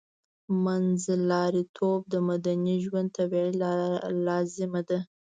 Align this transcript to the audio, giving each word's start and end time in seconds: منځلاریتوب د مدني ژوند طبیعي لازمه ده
منځلاریتوب 0.63 1.99
د 2.13 2.15
مدني 2.29 2.75
ژوند 2.85 3.09
طبیعي 3.17 3.51
لازمه 4.27 4.81
ده 4.89 4.99